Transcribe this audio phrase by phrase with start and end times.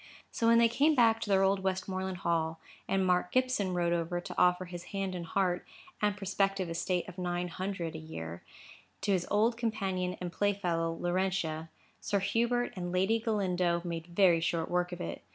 [0.31, 4.19] So when they came back to their old Westmoreland Hall, and Mark Gibson rode over
[4.19, 5.63] to offer his hand and his heart,
[6.01, 8.41] and prospective estate of nine hundred a year,
[9.01, 11.69] to his old companion and playfellow, Laurentia,
[11.99, 15.21] Sir Hubert and Lady Galindo made very short work of it.